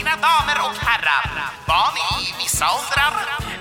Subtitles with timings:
[0.00, 1.26] Mina damer och herrar,
[1.66, 3.12] barn i vissa åldrar.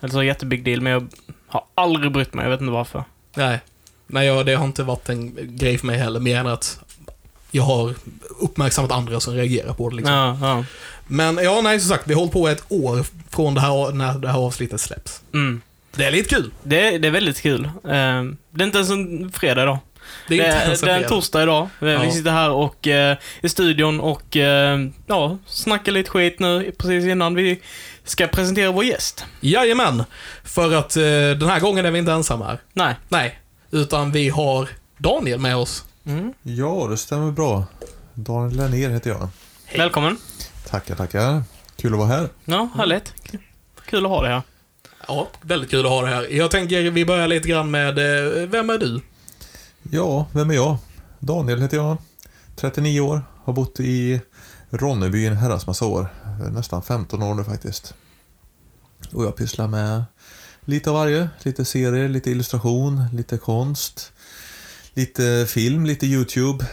[0.00, 1.08] Eller så jättebig deal, men jag
[1.46, 2.44] har aldrig brytt mig.
[2.44, 3.04] Jag vet inte varför.
[3.34, 3.60] Nej.
[4.06, 6.80] Nej, jag, det har inte varit en grej för mig heller, mer än att
[7.50, 7.94] jag har
[8.40, 9.96] uppmärksammat andra som reagerar på det.
[9.96, 10.14] Liksom.
[10.14, 10.64] Ja, ja.
[11.06, 14.18] Men ja, nej, som sagt, vi har hållit på ett år från det här, när
[14.18, 15.22] det här avsnittet släpps.
[15.34, 15.60] Mm.
[15.96, 16.52] Det är lite kul.
[16.62, 17.64] Det, det är väldigt kul.
[17.64, 17.70] Eh,
[18.50, 19.78] det är inte ens en fredag idag.
[20.28, 21.68] Det är Det det är en torsdag idag.
[21.78, 22.10] Vi Ja.
[22.10, 27.34] sitter här och eh, i studion och eh, ja, snackar lite skit nu precis innan
[27.34, 27.60] vi
[28.04, 29.24] ska presentera vår gäst.
[29.40, 30.04] Jajamän.
[30.44, 32.58] För att eh, den här gången är vi inte ensamma här.
[32.72, 32.94] Nej.
[33.08, 33.38] Nej.
[33.70, 35.84] Utan vi har Daniel med oss.
[36.06, 36.32] Mm.
[36.42, 37.64] Ja, det stämmer bra.
[38.14, 39.28] Daniel Lennér heter jag.
[39.76, 40.16] Välkommen.
[40.68, 41.42] Tackar, tackar.
[41.76, 42.28] Kul att vara här.
[42.44, 43.14] Ja, härligt.
[43.86, 44.42] Kul att ha dig här.
[45.08, 46.26] Ja, väldigt kul att ha det här.
[46.30, 49.00] Jag tänker vi börjar lite grann med, eh, vem är du?
[49.90, 50.76] Ja, vem är jag?
[51.18, 51.96] Daniel heter jag.
[52.56, 53.22] 39 år.
[53.44, 54.20] Har bott i
[54.70, 56.08] Ronneby en herrans massa år.
[56.50, 57.94] Nästan 15 år nu faktiskt.
[59.12, 60.04] Och jag pysslar med
[60.64, 61.28] lite av varje.
[61.42, 64.12] Lite serier, lite illustration, lite konst.
[64.94, 66.66] Lite film, lite YouTube.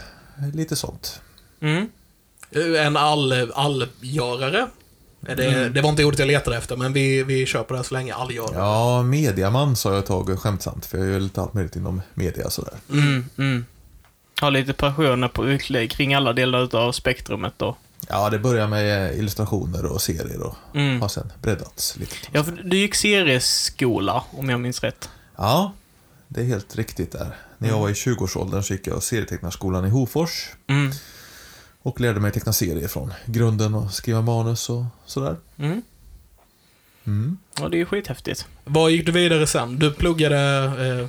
[0.54, 1.22] Lite sånt.
[1.62, 1.90] Mm.
[2.78, 4.68] En all, allgörare.
[5.28, 5.73] Eh, Det, Mm.
[5.73, 7.94] det var inte ordet jag letade efter, men vi, vi kör på det här så
[7.94, 8.14] länge.
[8.14, 8.56] Allgörare.
[8.58, 10.86] Ja, mediaman sa jag ett tag skämtsamt.
[10.86, 12.73] För jag gör lite allt möjligt inom media sådär.
[12.92, 13.66] Mm, mm.
[14.42, 17.75] Har lite passioner på, kring alla delar av spektrumet då.
[18.09, 21.02] Ja, det börjar med illustrationer och serier och Mm.
[21.02, 22.16] har sen breddats lite.
[22.31, 25.09] Ja, för du gick serieskola, om jag minns rätt.
[25.38, 25.74] Ja,
[26.28, 27.36] det är helt riktigt där.
[27.57, 30.91] När jag var i 20-årsåldern så gick jag serietecknarskolan i Hofors Mm.
[31.89, 35.35] Och lärde mig teckna serier från grunden och skriva manus och sådär.
[35.57, 35.81] Mm.
[37.05, 37.38] Mm.
[37.59, 38.47] Ja, det är ju skithäftigt.
[38.66, 39.79] Vad gick du vidare sen?
[39.79, 41.07] Du pluggade eh,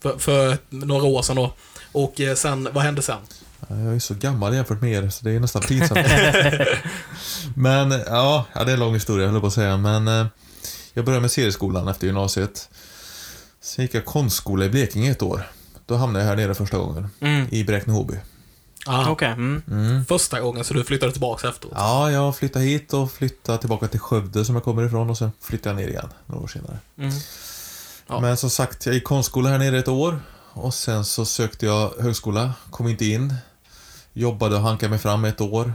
[0.00, 1.52] för, för några år sedan då.
[1.92, 3.18] Och eh, sen, vad hände sen?
[3.68, 6.06] Ja, Jag är så gammal jämfört med er så det är nästan pinsamt.
[7.56, 9.76] men ja, ja, det är en lång historia höll jag på att säga.
[9.76, 10.26] Men eh,
[10.94, 12.68] jag började med serieskolan efter gymnasiet.
[13.60, 15.46] Sen gick jag konstskola i Blekinge ett år.
[15.86, 17.08] Då hamnade jag här nere första gången.
[17.20, 17.46] Mm.
[17.50, 18.16] I Bräkne-Hoby.
[18.88, 19.28] Ah, Okej.
[19.28, 19.62] Mm.
[19.70, 20.04] Mm.
[20.04, 21.72] Första gången, så du flyttade tillbaka efteråt?
[21.76, 25.32] Ja, jag flyttade hit och flyttade tillbaka till Skövde som jag kommer ifrån och sen
[25.40, 26.78] flyttade jag ner igen några år senare.
[26.98, 27.12] Mm.
[28.06, 28.20] Ja.
[28.20, 30.20] Men som sagt, jag gick konstskola här nere ett år
[30.52, 33.34] och sen så sökte jag högskola, kom inte in.
[34.12, 35.74] Jobbade och hankade mig fram ett år.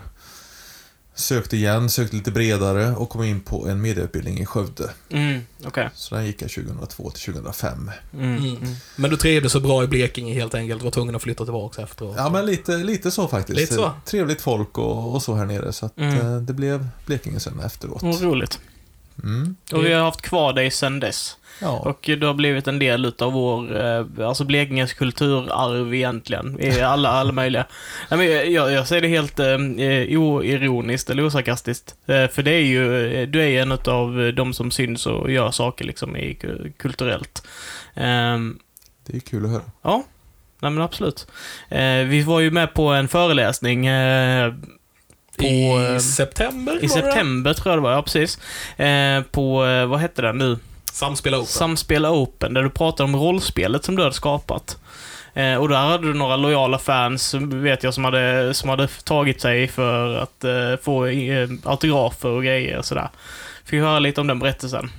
[1.21, 4.89] Sökte igen, sökte lite bredare och kom in på en medieutbildning i Skövde.
[5.09, 5.41] Mm.
[5.65, 5.89] Okej.
[5.95, 7.91] Så där gick jag 2002 till 2005.
[8.13, 8.37] Mm.
[8.37, 8.57] Mm.
[8.95, 12.15] Men du trivdes så bra i Blekinge helt enkelt, var tvungen att flytta tillbaka efteråt?
[12.17, 13.59] Ja, men lite, lite så faktiskt.
[13.59, 13.91] Lite så.
[14.05, 15.73] Trevligt folk och, och så här nere.
[15.73, 16.17] Så att, Mm.
[16.19, 18.03] eh, det blev Blekinge sen efteråt.
[18.21, 18.59] Roligt.
[19.23, 19.55] Mm.
[19.71, 21.37] Och vi har haft kvar dig sedan dess.
[21.61, 21.79] Ja.
[21.79, 26.57] Och du har blivit en del utav vår, eh, alltså Blekinges kulturarv egentligen.
[26.61, 27.65] I alla, alla möjliga.
[28.11, 31.95] Nej, men jag, jag säger det helt eh, oironiskt eller osarkastiskt.
[32.07, 35.51] Eh, för det är ju, eh, du är en utav de som syns och gör
[35.51, 37.47] saker liksom i ku- kulturellt.
[37.95, 38.59] Ehm,
[39.07, 39.61] Det är kul att höra.
[39.81, 40.03] Ja,
[40.59, 41.27] nej men absolut.
[41.69, 44.53] Eh, vi var ju med på en föreläsning eh,
[45.37, 46.83] på, I eh, september?
[46.83, 48.39] i september, tror jag det var, ja precis.
[48.79, 50.57] Eh, på, eh, vad hette den nu?
[50.91, 51.47] Samspela Open.
[51.47, 54.77] Samspela Open, där du pratade om rollspelet som du hade skapat.
[55.33, 59.41] Eh, och där hade du några lojala fans, vet jag, som hade, som hade tagit
[59.41, 63.09] sig för att eh, få eh, autografer och grejer och sådär.
[63.65, 64.91] Fick höra lite om den berättelsen.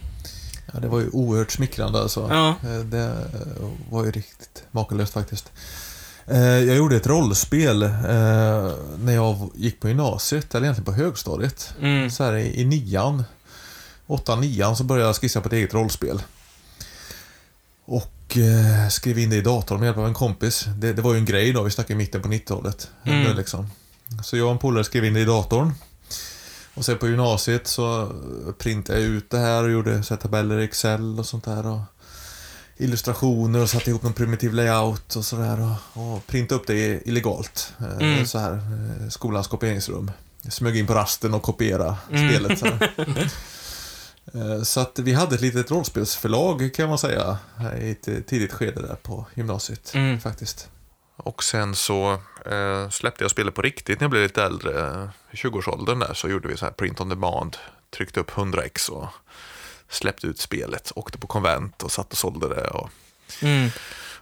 [0.72, 2.28] Ja, det var ju oerhört smickrande alltså.
[2.31, 2.48] Ja.
[2.48, 5.52] Eh, Det eh, var ju riktigt makalöst faktiskt.
[6.26, 7.78] Eh, Jag gjorde ett rollspel
[8.98, 11.75] när jag gick på gymnasiet, eller egentligen på högstadiet.
[11.81, 12.11] Mm.
[12.11, 13.25] Så här i, i nian,
[14.06, 16.22] åttan, nian, så började jag skissa på ett eget rollspel.
[17.84, 20.64] Och eh, skrev in det i datorn med hjälp av en kompis.
[20.76, 22.90] Det, det var ju en grej då, vi snackar i mitten på 90-talet.
[23.04, 23.37] Mm.
[23.37, 23.70] Liksom.
[24.25, 25.72] Så jag och en polare skrev in det i datorn.
[26.75, 28.12] Och sen på gymnasiet så
[28.58, 31.66] printade jag ut det här och gjorde så tabeller i Excel och sånt där.
[31.66, 31.81] Och
[32.76, 35.76] illustrationer och satte ihop någon primitiv layout och sådär.
[35.94, 37.72] Och, och printade upp det illegalt.
[37.81, 38.26] Eh, Mm.
[38.26, 40.10] Så här, eh, skolans kopieringsrum.
[40.43, 42.28] Jag smög in på rasten och kopiera Mm.
[42.31, 42.62] spelet.
[44.32, 44.38] Så.
[44.38, 47.38] Eh, så att vi hade ett litet rollspelsförlag kan man säga.
[47.80, 50.20] I ett tidigt skede där på gymnasiet Mm.
[50.20, 50.69] faktiskt.
[51.16, 52.12] Och sen så
[52.46, 55.10] eh, släppte jag spelet på riktigt när jag blev lite äldre.
[55.30, 57.56] I 20-årsåldern där så gjorde vi så här print on demand.
[57.96, 59.08] Tryckte upp 100x och
[59.88, 60.92] släppte ut spelet.
[60.94, 62.90] Åkte på konvent och satt och sålde det och,
[63.42, 63.70] Mm.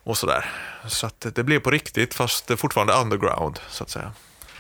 [0.02, 0.50] och sådär.
[0.88, 4.12] Så att det blev på riktigt fast det är fortfarande underground så att säga.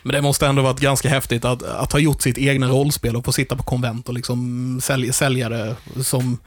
[0.02, 3.24] Men det måste ändå varit ganska häftigt att, att ha gjort sitt egna rollspel och
[3.24, 6.38] få sitta på konvent och liksom sälja, sälja det som...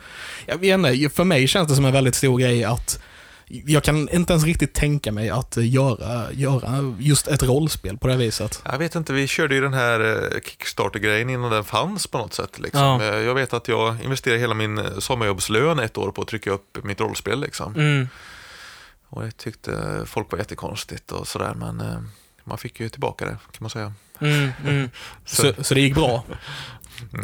[0.45, 2.99] Jag vet inte, för mig känns det som en väldigt stor grej att
[3.65, 8.15] jag kan inte ens riktigt tänka mig att göra, göra just ett rollspel på det
[8.15, 8.61] viset.
[8.65, 12.33] Jag vet inte, vi körde ju den här eh, Kickstarter-grejen innan den fanns på något
[12.33, 12.59] sätt.
[12.59, 12.81] Liksom.
[12.81, 13.03] Ja.
[13.03, 16.51] Eh, Jag vet att jag investerade hela min eh, sommarjobbslön ett år på att trycka
[16.51, 17.41] upp mitt rollspel.
[17.41, 17.75] Liksom.
[17.75, 18.07] Mm.
[19.09, 22.07] Och det tyckte folk var jättekonstigt och sådär, men
[22.43, 23.93] man fick ju tillbaka det kan man säga.
[24.21, 24.51] Mm.
[24.65, 24.89] Mm.
[25.25, 26.23] Så, så det gick bra.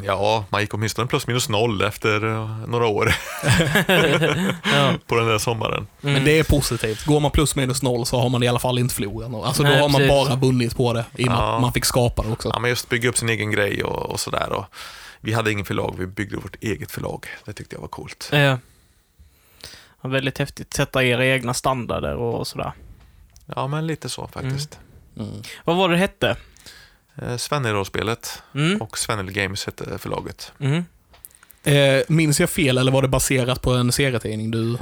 [0.04, 3.06] Ja, man gick åtminstone plus minus noll efter eh, några år
[4.74, 4.94] Ja.
[5.08, 5.88] på den där sommaren.
[6.02, 6.14] Mm.
[6.14, 7.06] Men det är positivt.
[7.06, 9.48] Går man plus minus noll så har man i alla fall inte förlorat något.
[9.48, 10.28] Alltså Nej, då har man precis.
[10.28, 11.06] bara vunnit på det.
[11.16, 11.56] I och med Ja.
[11.56, 12.50] att man fick skapa det också.
[12.54, 14.52] Ja, men just bygga upp sin egen grej och, och sådär.
[14.52, 14.66] Och
[15.22, 17.26] vi hade ingen förlag, vi byggde vårt eget förlag.
[17.46, 18.30] Det tyckte jag var coolt.
[18.32, 18.58] Ja.
[20.02, 20.74] Ja, väldigt häftigt.
[20.74, 22.72] Sätta era egna standarder och sådär.
[23.56, 24.74] Ja, men lite så faktiskt.
[24.76, 24.89] Mm.
[25.66, 26.38] Vad var det hette?
[27.22, 27.38] Mm.
[27.38, 28.82] Svennero-spelet Mm.
[28.82, 30.52] och Svennel Games hette förlaget.
[30.60, 30.86] Mm.
[31.64, 34.78] Eh, minns jag fel eller var det baserat på en serietidning du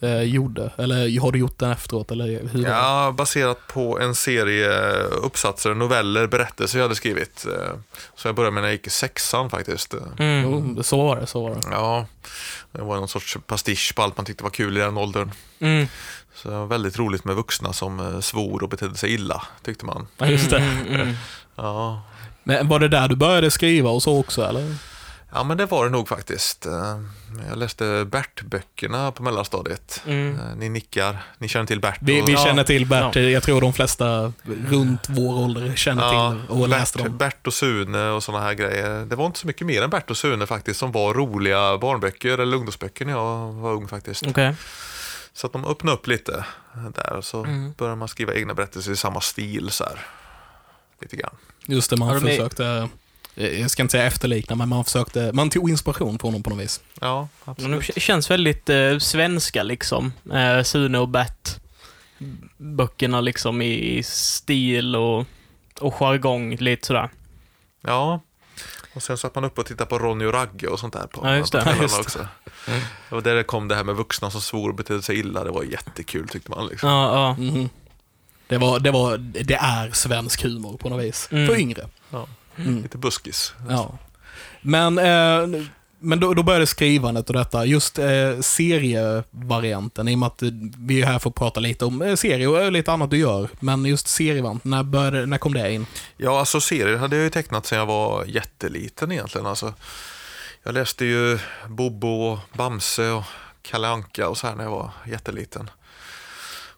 [0.00, 0.70] eh, gjorde?
[0.78, 2.10] Eller har du gjort den efteråt?
[2.10, 2.64] Eller hur?
[2.66, 7.46] Ja, baserat på en serie uppsatser, noveller, berättelser jag hade skrivit.
[7.46, 7.74] Eh,
[8.16, 9.94] Så jag började med när jag gick i sexan faktiskt.
[9.94, 10.42] Eh, Mm.
[10.76, 11.26] Jo, så var det.
[11.26, 11.60] Så var det.
[11.70, 12.06] Ja,
[12.72, 15.30] det var någon sorts pastisch på allt man tyckte var kul i den åldern.
[15.58, 15.86] Mm.
[16.34, 19.84] Så det var väldigt roligt med vuxna som eh, svor och betedde sig illa, tyckte
[19.86, 20.06] man.
[20.18, 20.58] Ja, just det.
[20.58, 21.14] Mm, mm.
[21.56, 22.02] Ja,
[22.44, 24.74] Men var det där du började skriva och så också, eller?
[25.32, 26.66] ja men det var det nog faktiskt.
[26.66, 27.00] Eh,
[27.48, 30.02] Jag läste Bert-böckerna på mellanstadiet.
[30.06, 30.34] Mm.
[30.34, 31.98] Eh, Ni nickar, ni känner till Bert?
[32.00, 32.44] Vi, och- vi Ja.
[32.44, 33.16] känner till Bert.
[33.16, 34.32] Jag tror de flesta
[34.68, 37.16] runt vår ålder känner Ja, till och läste Bert, dem.
[37.18, 39.04] Bert och Sune och sådana här grejer.
[39.06, 42.38] Det var inte så mycket mer än Bert och Sune faktiskt som var roliga barnböcker
[42.38, 44.26] eller ungdomsböcker när jag var ung faktiskt.
[44.26, 44.54] Okej.
[45.32, 46.44] Så att de öppnade upp lite
[46.94, 47.72] där och så Mm.
[47.78, 49.98] började man skriva egna berättelser i samma stil så här.
[51.00, 51.34] Lite grann.
[51.66, 52.88] Just det, man Har försökte,
[53.36, 56.50] eh, jag ska inte säga efterlikna, men man försökte, man tog inspiration från dem på
[56.50, 56.80] något vis.
[57.00, 57.86] Ja, absolut.
[57.86, 60.12] de k- känns väldigt eh, svenska liksom.
[60.32, 61.56] Eh, Sune och Bert.
[62.56, 65.24] Böckerna liksom i, i stil och,
[65.80, 67.10] och jargong lite sådär.
[67.82, 68.20] Ja.
[68.94, 71.20] Och sen satt man upp och tittade på Ronny och Ragge och sånt där på,
[71.26, 71.62] Ja, just det.
[71.62, 72.00] kvällarna Just det.
[72.00, 72.26] också.
[73.08, 75.44] Det var där det kom det här med vuxna som svor och betedde sig illa.
[75.44, 76.66] Det var jättekul tyckte man.
[76.66, 76.88] Liksom.
[76.90, 77.42] Ja, ja.
[77.44, 77.68] Mhm.
[78.48, 81.28] Det, var, det, var, det är svensk humor på något vis.
[81.32, 81.46] Mm.
[81.46, 81.86] För yngre.
[82.10, 82.26] Ja.
[82.56, 82.82] Mm.
[82.82, 83.54] Lite buskis.
[83.68, 83.98] Ja.
[84.60, 85.62] Men, eh,
[86.00, 87.64] men då, då började skrivandet och detta.
[87.64, 90.42] Just eh, serievarianten, i och med att
[90.78, 93.16] vi är här för att prata lite om eh, serie och eh, lite annat du
[93.16, 93.48] gör.
[93.60, 95.86] Men just serievarianten, när, började, när kom det in?
[96.16, 99.46] Ja, alltså serier hade jag ju tecknat sedan jag var jätteliten egentligen.
[99.46, 99.74] Alltså,
[100.62, 101.38] jag läste ju
[101.68, 103.24] Bobo, och Bamse och
[103.62, 105.70] Kalle Anka och så här när jag var jätteliten.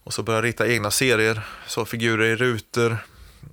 [0.04, 2.98] Och så började jag rita egna serier, så figurer i rutor.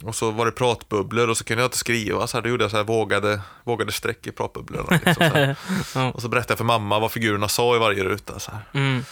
[0.03, 2.63] Och så var det pratbubblor och så kunde jag inte skriva, så här, då gjorde
[2.63, 4.87] jag så här vågade, vågade streck i pratbubblorna.
[4.89, 5.55] Liksom, så här.
[5.95, 6.11] Ja.
[6.11, 8.39] Och så berättade jag för mamma vad figurerna sa i varje ruta.
[8.39, 8.51] Så.
[8.73, 9.03] Mm.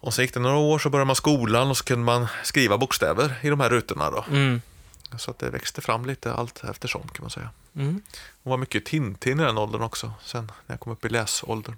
[0.00, 2.78] Och så gick det några år så började man skolan och så kunde man skriva
[2.78, 4.10] bokstäver i de här rutorna.
[4.10, 4.24] Då.
[4.30, 4.60] Mm.
[5.18, 7.50] Så att det växte fram lite allt eftersom kan man säga.
[7.76, 8.02] Mm.
[8.42, 11.74] Och var mycket Tintin i den åldern också, sen när jag kom upp i läsåldern.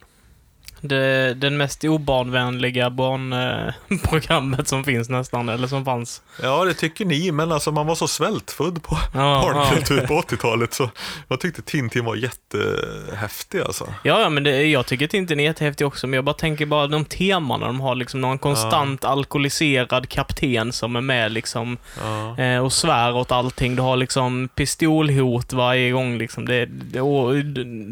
[0.89, 6.23] Det, den mest obarnvänliga barnprogrammet som finns nästan, eller som fanns.
[6.43, 10.75] Ja, det tycker ni, men alltså man var så svältfödd på Ja, barnkultur på 80-talet
[10.75, 10.91] så
[11.29, 13.85] jag tyckte Tintin var jättehäftig alltså.
[14.03, 16.87] Ja, ja, men det, jag tycker Tintin är jättehäftig också, men jag bara tänker bara
[16.87, 22.39] de temana de har, liksom någon konstant alkoholiserad kapten som är med liksom Ja.
[22.45, 23.77] eh, och svär åt allting.
[23.77, 26.47] Du har liksom pistolhot varje gång liksom.
[26.47, 26.69] Det,
[27.01, 27.33] och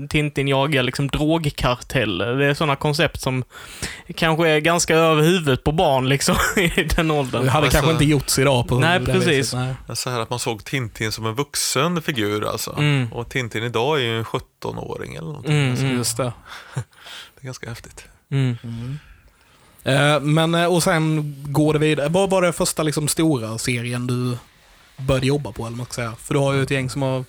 [0.09, 2.33] Tintin jagar liksom drogkarteller.
[2.37, 3.45] Det är sådana koncept som
[4.17, 7.45] kanske är ganska över huvudet på barn liksom i den åldern.
[7.45, 9.27] Det hade Alltså- kanske inte gjorts idag på Nej, precis.
[9.29, 9.97] viset, nej.
[9.97, 12.73] Så här att man såg Tintin som en vuxen figur alltså.
[12.79, 13.13] Mm.
[13.13, 15.53] Och Tintin idag är ju en 17-åring eller någonting.
[15.55, 15.97] Mm, Alltså, mm.
[15.97, 16.33] Just det.
[16.75, 18.05] Det är ganska häftigt.
[18.31, 18.57] Mm.
[19.85, 22.09] Eh, men, eh, och sen går det vidare.
[22.09, 24.39] Vad var det första liksom, stora serien du
[24.97, 26.15] började jobba på, eller man ska säga?
[26.21, 27.25] För du har ju ett gäng som har...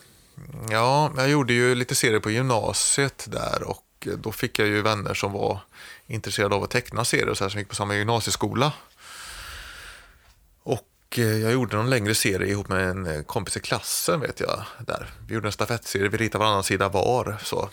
[0.72, 3.77] Ja, jag gjorde ju lite serier på gymnasiet där och
[4.17, 5.60] då fick jag ju vänner som var
[6.07, 8.74] intresserade av att teckna serier och så här, som gick på samma gymnasieskola.
[10.63, 14.39] Och eh, jag gjorde någon längre serie ihop med en eh, kompis i klassen vet
[14.39, 14.63] jag.
[14.79, 15.10] Där.
[15.27, 17.38] Vi gjorde en stafettserie, vi ritade varannan sida var.
[17.43, 17.69] Så,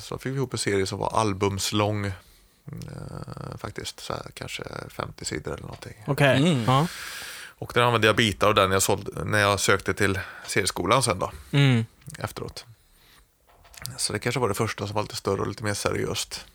[0.00, 2.06] så fick vi ihop en serie som var albumslång.
[2.06, 2.12] Eh,
[3.58, 5.94] faktiskt, så här, kanske 50 sidor eller någonting.
[6.06, 6.36] Okej.
[6.38, 6.64] Mm.
[6.66, 6.86] Ja.
[7.58, 11.18] Och där använde jag bitar av den jag sålde, när jag sökte till serieskolan sen
[11.18, 11.84] då, Mm.
[12.18, 12.64] efteråt.
[14.04, 16.46] Så det kanske var det första som var lite större och lite mer seriöst.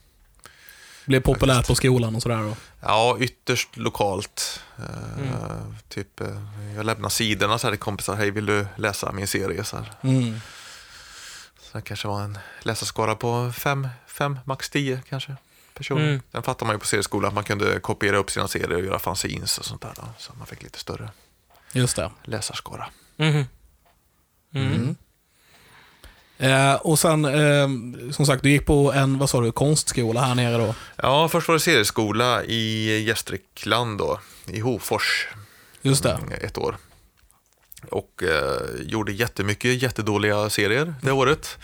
[1.06, 2.56] Blev populärt på skolan och sådär då.
[2.82, 4.62] Ja, ytterst lokalt.
[4.77, 6.27] Eh, Typ, eh,
[6.75, 8.15] jag lämnar sidorna så här till kompisar.
[8.15, 9.63] Hej, vill du läsa min serie?
[9.63, 9.91] Så, här.
[10.01, 10.39] Mm.
[11.60, 15.36] så det kanske var en läsarskara på fem, fem max tio kanske
[15.74, 16.08] personer.
[16.08, 16.22] Mm.
[16.32, 19.00] Sen fattar man ju på serieskolan att man kunde kopiera upp sina serier och göra
[19.00, 19.94] fanzines och sånt där.
[19.96, 21.10] Då, så man fick lite större
[21.72, 22.12] Just det.
[22.24, 22.89] läsarskara.
[23.18, 23.46] Mhm.
[24.53, 24.96] Mm.
[26.39, 26.69] Mm.
[26.69, 27.67] Eh, och sen, eh,
[28.12, 30.75] som sagt, du gick på en, vad sa du, konstskola här nere då?
[30.96, 35.27] Ja, först var det serieskola i Gästrikland då, i Hofors.
[35.81, 36.12] Just det.
[36.12, 36.77] Mm, Ett år.
[37.89, 41.58] Och eh, gjorde jättemycket jättedåliga serier det året.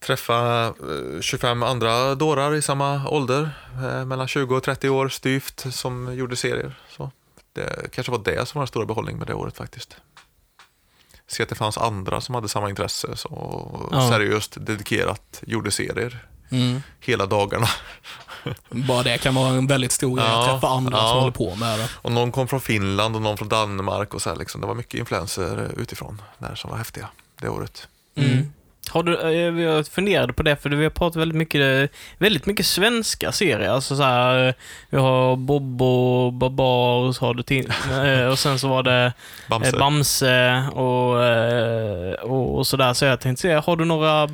[0.00, 3.50] Träffa eh, 25 andra dårar i samma ålder,
[3.84, 6.80] eh, mellan 20 och 30 år styvt, som gjorde serier.
[6.96, 7.10] Så
[7.52, 9.96] det kanske var det som var den stora behållningen med det året faktiskt.
[11.28, 14.08] Se att det fanns andra som hade samma intresse så, Ja.
[14.10, 16.82] seriöst dedikerat gjorde serier Mm.
[17.00, 17.66] hela dagarna.
[18.70, 21.08] Bara det kan vara en väldigt stor grej att Ja, träffa andra ja.
[21.08, 21.88] som håller på med det.
[21.94, 24.60] Och någon kom från Finland och någon från Danmark och så liksom.
[24.60, 27.08] Det var mycket influenser utifrån där som var häftiga
[27.40, 27.88] det året.
[28.16, 28.52] Mm.
[28.88, 32.66] Har du, eh, jag funderade på det, för vi har pratat väldigt mycket, väldigt mycket
[32.66, 33.68] svenska serier.
[33.68, 34.54] Alltså så här, eh,
[34.90, 37.58] vi har Bobo, Babar, och så har du
[38.22, 39.12] eh, och sen så var det
[39.48, 39.68] Bamse.
[39.70, 42.92] eh, Bamse och, eh, och, och sådär.
[42.94, 44.28] Så jag tänkte säga, har du några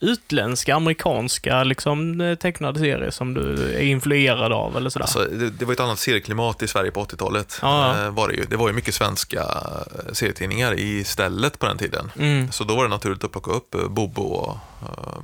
[0.00, 5.04] utländska, amerikanska liksom, eh, tecknade serier som du är influerad av eller sådär?
[5.04, 7.58] Alltså, det, det var ett annat serieklimat i Sverige på 80-talet.
[7.62, 8.04] Ja.
[8.04, 8.44] Eh, Var det, ju.
[8.44, 12.12] det var ju mycket svenska eh, serietidningar i stället på den tiden.
[12.18, 14.58] Mm, Så då var det naturligt att plocka upp eh, Bobo och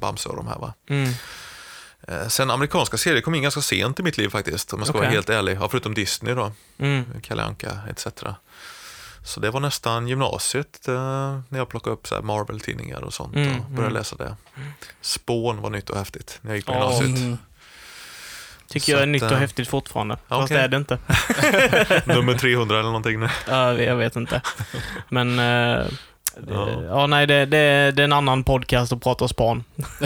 [0.00, 0.58] Bamse och de här.
[0.58, 0.74] Va?
[0.88, 1.12] mm,
[2.28, 5.06] Sen amerikanska serier kom in ganska sent i mitt liv faktiskt, om jag ska vara
[5.06, 5.14] Okej.
[5.14, 5.58] helt ärlig.
[5.60, 7.04] Ja, förutom Disney då, mm.
[7.22, 8.06] Kalle Anka etc.
[9.24, 10.94] Så det var nästan gymnasiet eh,
[11.48, 13.92] när jag plockade upp så Marvel-tidningar och sånt Mm, och började mm.
[13.92, 14.36] läsa det.
[15.00, 17.18] Spån var nytt och häftigt när jag gick på gymnasiet.
[17.18, 17.38] Mm.
[18.68, 20.18] Tycker Så jag är att, nytt och eh, häftigt fortfarande.
[20.28, 20.56] Fast okej.
[20.56, 20.98] det är det inte.
[22.14, 23.20] Nummer 300 eller någonting.
[23.20, 23.28] nu.
[23.48, 24.42] Ja, jag vet inte.
[25.08, 25.38] Men...
[25.38, 25.86] eh,
[26.40, 26.82] det, Ja.
[26.88, 27.06] ja.
[27.06, 29.64] nej, det, det, det är en annan podcast att prata span.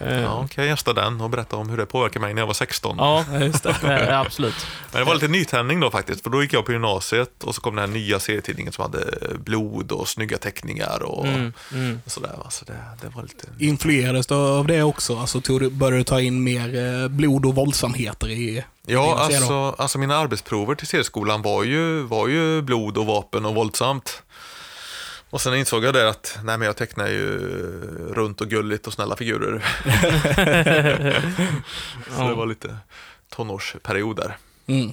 [0.00, 2.54] Ja, kan jag gästa den och berätta om hur det påverkade mig när jag var
[2.54, 2.96] 16.
[2.98, 4.08] Ja, just det.
[4.18, 4.66] absolut.
[4.92, 7.60] Men det var lite nytändning då faktiskt, för då gick jag på gymnasiet och så
[7.60, 9.04] kom den här nya serietidningen som hade
[9.38, 12.00] blod och snygga teckningar och Mm, mm.
[12.06, 12.32] sådär.
[12.44, 12.50] Va?
[12.50, 12.72] Så det,
[13.02, 13.46] det var lite...
[13.58, 15.18] Influerades du av det också?
[15.18, 19.74] Alltså tog du, började du ta in mer eh, blod och våldsamheter i Ja, alltså,
[19.78, 24.22] alltså mina arbetsprover till serieskolan var ju, var ju blod och vapen och våldsamt.
[25.32, 27.38] Och sen insåg jag det att, nej men jag tecknar ju
[28.12, 29.64] runt och gulligt och snälla figurer.
[32.16, 32.76] Så det var lite
[33.30, 34.36] tonårsperiod där.
[34.66, 34.92] Mm.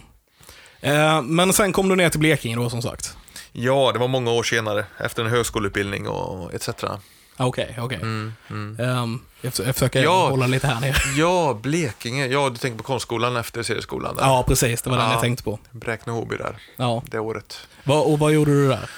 [0.81, 3.17] Eh, men sen kom du ner till Blekinge då som sagt?
[3.51, 6.69] Ja, det var många år senare, efter en högskoleutbildning och etc.
[6.83, 6.97] Ah,
[7.37, 7.97] Okej, okej.
[8.01, 8.79] Mm, mm.
[8.89, 10.29] Ehm, jag, jag försöker Ja.
[10.29, 10.95] hålla lite här nere.
[11.17, 12.27] Ja, Blekinge.
[12.27, 14.23] Ja, du tänker på konstskolan efter serieskolan där.
[14.23, 14.81] Ja, precis.
[14.81, 15.11] Det var den Ja.
[15.13, 15.59] jag tänkte på.
[15.71, 17.03] Bräkne-Hoby där, Ja.
[17.05, 17.67] det året.
[17.83, 18.89] Va, och vad gjorde du där?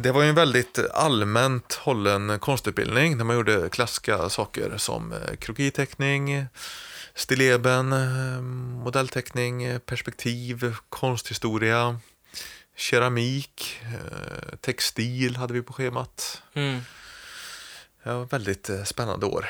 [0.00, 5.36] Det var ju en väldigt allmänt hållen konstutbildning där man gjorde klassiska saker som eh,
[5.38, 6.46] krokiteckning,
[7.14, 8.42] stilleben, eh,
[8.84, 12.00] modellteckning, perspektiv, konsthistoria,
[12.76, 16.42] keramik, eh, textil hade vi på schemat.
[16.54, 16.80] Mm.
[18.02, 19.46] Ett väldigt spännande år.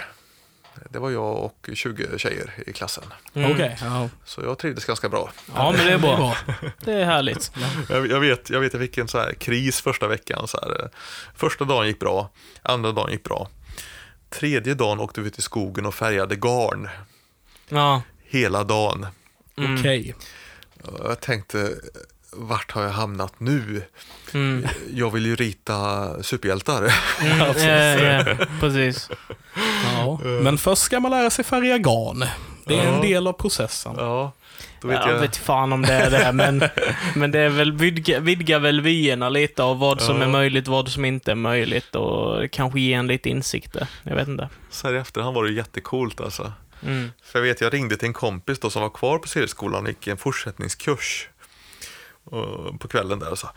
[0.91, 3.05] Det var jag och 20 tjejer i klassen.
[3.35, 3.53] Mm.
[3.53, 3.77] Okej.
[3.81, 4.09] ja.
[4.25, 5.31] Så jag trivdes ganska bra.
[5.55, 6.37] Ja, men det är bra.
[6.85, 7.53] Det är härligt.
[7.89, 10.49] Jag, jag, vet, jag vet, jag fick en så här kris första veckan.
[10.49, 10.83] Så här.
[10.85, 10.89] eh,
[11.35, 12.31] Första dagen gick bra,
[12.63, 13.49] andra dagen gick bra.
[14.31, 16.89] Tredje dagen åkte vi till skogen och färgade garn
[17.69, 18.03] Ja.
[18.25, 19.07] hela dagen.
[19.59, 19.75] Mm.
[19.81, 20.15] Okej.
[20.85, 21.71] Och Jag tänkte,
[22.33, 23.83] vart har jag hamnat nu?
[24.35, 24.67] Mm.
[24.93, 26.79] Jag vill ju rita superhjältar.
[27.23, 27.39] Mm.
[27.59, 29.11] Ja, ja, precis.
[29.85, 30.21] Ja.
[30.25, 32.25] Men först ska man lära sig färga garn.
[32.67, 33.01] Det är en Ja.
[33.03, 33.95] del av processen.
[33.97, 34.33] Ja,
[34.81, 35.21] då vet Jag jag.
[35.21, 36.63] vet fan om det är det, men,
[37.15, 40.23] men det är väl vidga, vidga väl vyerna lite av vad som Ja.
[40.23, 43.89] är möjligt, vad som inte är möjligt och kanske ge en lite insikter.
[44.03, 44.49] Jag vet inte.
[44.71, 46.53] Så här i efterhand var det jättecoolt alltså.
[46.87, 47.11] Mm.
[47.25, 49.89] För jag vet, jag ringde till en kompis då som var kvar på serieskolan och
[49.89, 51.29] gick en fortsättningskurs
[52.79, 53.51] på kvällen där och sa,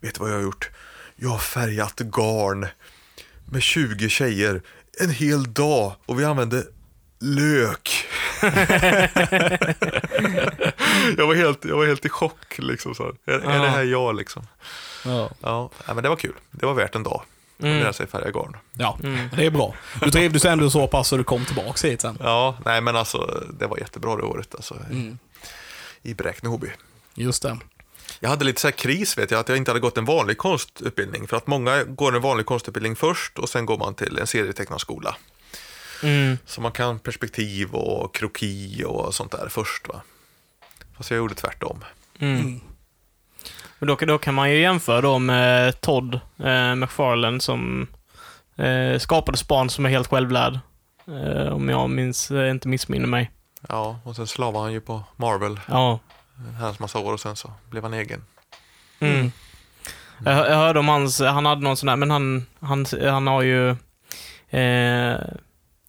[0.00, 0.70] vet du vad jag har gjort?
[1.16, 2.66] Jag har färgat garn
[3.52, 4.62] med 20 tjejer
[5.00, 6.64] en hel dag och vi använde
[7.20, 8.04] lök.
[11.18, 12.94] jag, var helt, jag var helt i chock liksom.
[12.94, 13.34] Så här.
[13.34, 14.46] Är, är det här jag liksom?
[15.04, 15.30] Ja.
[15.40, 16.34] Ja, men det var kul.
[16.50, 17.22] Det var värt en dag
[17.62, 17.78] Mm.
[17.80, 18.56] lära sig färga garn.
[18.72, 19.28] ja, Mm.
[19.36, 19.74] det är bra.
[20.00, 22.18] Du trivdes ändå så pass så du kom tillbaka hit sen.
[22.20, 25.18] Ja, nej men alltså det var jättebra det året alltså, Mm.
[26.02, 26.70] i Bräkne-Hoby.
[27.14, 27.58] Just det.
[28.22, 30.38] Jag hade lite så här kris, vet jag, att jag inte hade gått en vanlig
[30.38, 31.28] konstutbildning.
[31.28, 35.16] För att många går en vanlig konstutbildning först och sen går man till en serietecknarskola.
[36.02, 36.38] Mm.
[36.46, 39.88] Så man kan perspektiv och kroki och sånt där först.
[39.88, 40.02] va.
[40.96, 41.84] Fast jag gjorde tvärtom.
[42.18, 42.60] Mm.
[43.78, 47.86] Men då, då kan man ju jämföra då med Todd eh, McFarlane som
[48.56, 50.58] eh, skapade Span som är helt självlärd.
[51.06, 53.30] Eh, om jag minns, eh, inte missminner mig.
[53.68, 55.98] Ja, och sen slavade han ju på Marvel Ja.
[56.48, 58.24] En herrans massa år och sen så blev han egen.
[59.00, 59.32] Mm.
[60.24, 63.42] Jag, jag hörde om hans, han hade någon sån där, men han, han, han har
[63.42, 63.70] ju...
[64.50, 65.20] Eh,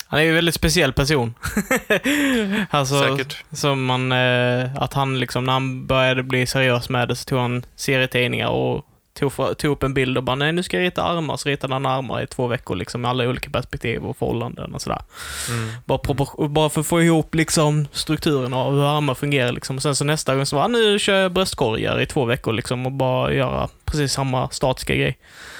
[0.08, 1.34] han är ju en väldigt speciell person.
[2.70, 3.44] alltså, Säkert.
[3.52, 7.40] Som man, eh, att han liksom, när han började bli seriös med det så tog
[7.40, 10.84] han serietidningar och tog, för, tog upp en bild och bara, nej nu ska jag
[10.84, 14.18] rita armar, så ritade han armar i två veckor liksom, med alla olika perspektiv och
[14.18, 15.02] förhållanden och sådär.
[15.50, 15.70] Mm.
[15.86, 19.52] Bara, bara för att få ihop liksom strukturen av hur armar fungerar.
[19.52, 19.76] Liksom.
[19.76, 22.86] Och sen så nästa gång så var nu kör jag bröstkorgar i två veckor liksom,
[22.86, 25.18] och bara göra precis samma statiska grej.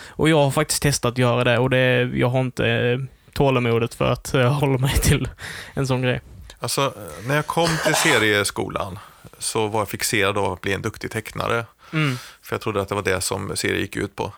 [0.10, 3.00] Och jag har faktiskt testat att göra det och det, jag har inte eh,
[3.34, 5.30] tålamodet för att eh, hålla mig till
[5.74, 6.22] en sån grej.
[6.60, 6.94] Alltså,
[7.28, 9.00] när jag kom till serieskolan
[9.40, 11.66] så var jag fixerad av att bli en duktig tecknare.
[11.94, 12.18] Mm.
[12.42, 14.34] För jag trodde att det var det som serier gick ut på.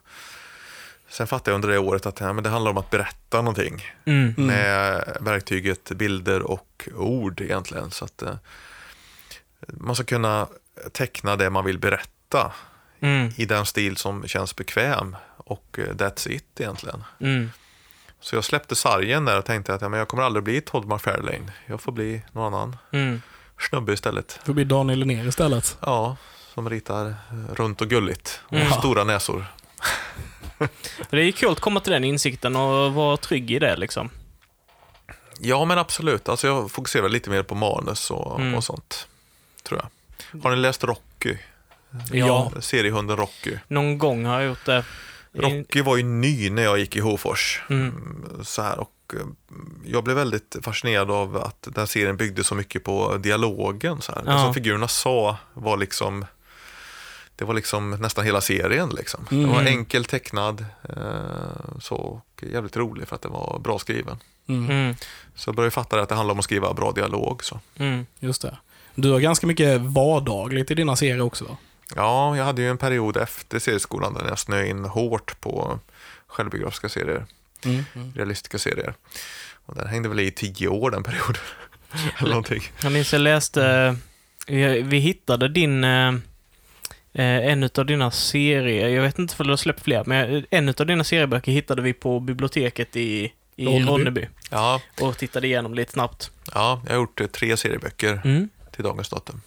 [1.09, 3.85] Sen fattade jag under det året att ja, men det handlar om att berätta någonting.
[4.05, 4.33] Mm.
[4.37, 7.91] Med verktyget bilder och ord egentligen.
[7.91, 8.35] Så att eh,
[9.67, 10.47] man ska kunna
[10.91, 12.51] teckna det man vill berätta
[12.99, 13.31] Mm.
[13.35, 15.15] i den stil som känns bekväm.
[15.37, 17.03] Och eh, that's it egentligen.
[17.19, 17.51] Mm.
[18.19, 20.85] Så jag släppte sargen där och tänkte att ja, men jag kommer aldrig bli Todd
[20.87, 21.53] McFarlane.
[21.65, 23.21] Jag får bli någon annan Mm.
[23.69, 24.27] snubbe istället.
[24.39, 25.77] Det får bli Daniel Linnér istället.
[25.81, 26.17] Ja,
[26.53, 27.15] som ritar
[27.53, 28.41] runt och gulligt.
[28.45, 28.71] Och Mm.
[28.71, 29.45] stora näsor.
[31.09, 34.09] Det är ju kul att komma till den insikten och vara trygg i det liksom.
[35.39, 36.29] Ja, men absolut.
[36.29, 38.55] Alltså jag fokuserar lite mer på manus och, Mm.
[38.55, 39.07] och sånt.
[39.63, 40.41] Tror jag.
[40.43, 41.37] Har ni läst Rocky?
[42.11, 42.51] Ja.
[42.59, 43.57] Seriehunden Rocky.
[43.67, 44.85] Någon gång har jag gjort det.
[45.33, 47.61] Rocky var ju ny när jag gick i Hofors.
[47.69, 47.87] Mm.
[47.87, 49.19] Mm, Så här, och eh,
[49.85, 54.01] jag blev väldigt fascinerad av att den serien byggde så mycket på dialogen.
[54.01, 54.23] Så här.
[54.23, 54.39] Det Ja.
[54.43, 56.25] som figurerna sa var liksom
[57.43, 58.89] det var liksom nästan hela serien.
[58.89, 59.27] Liksom.
[59.29, 59.67] Den var Mm.
[59.79, 64.17] enkel tecknad eh, så, och jävligt rolig för att den var bra skriven.
[64.47, 64.69] Mm.
[64.69, 64.95] Mm.
[65.35, 67.43] Så jag började fatta att det handlar om att skriva bra dialog.
[67.43, 67.59] Så.
[67.77, 68.05] Mm.
[68.19, 68.57] Just det.
[68.95, 71.57] Du har ganska mycket vardagligt i dina serier också?
[71.95, 75.79] Ja, jag hade ju en period efter serieskolan där jag snöade in hårt på
[76.27, 77.25] självbiografiska serier,
[77.65, 77.83] Mm.
[78.15, 78.93] realistiska serier.
[79.65, 81.41] Och den hängde väl i tio år den perioden.
[82.17, 82.63] Eller någonting.
[82.83, 83.95] Jag minns jag läste,
[84.47, 85.83] vi, vi hittade din,
[87.13, 90.69] eh, en av dina serier, jag vet inte om du har släppt fler, men en
[90.69, 93.91] av dina serieböcker hittade vi på biblioteket i, i Ronneby.
[93.91, 94.27] Ronneby.
[94.49, 96.31] Ja, Och tittade igenom lite snabbt.
[96.53, 98.49] ja, jag har gjort eh, tre serieböcker Mm.
[98.71, 99.41] till dagens datum.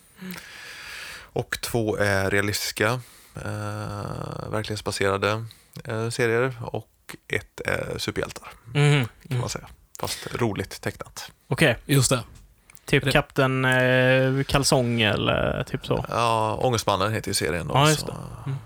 [1.19, 3.01] Och två är realistiska,
[3.37, 5.45] eh, verklighetsbaserade
[5.85, 6.89] eh, serier och
[7.29, 8.75] ett är superhjältar Mhm.
[8.75, 9.41] kan Mm.
[9.41, 9.67] man säga.
[10.01, 11.31] Fast roligt tecknat.
[11.49, 12.21] Okej, Just det.
[12.87, 16.05] Typ Det- Kapten eh, Kalsong eller typ så.
[16.11, 17.69] Ja, Ångestmannen heter ju serien.
[17.69, 18.13] Då, Ja, just det.
[18.47, 18.59] Mm.